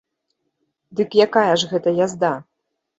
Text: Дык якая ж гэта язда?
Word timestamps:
Дык 1.01 1.09
якая 1.27 1.47
ж 1.59 1.73
гэта 1.77 1.97
язда? 2.05 2.37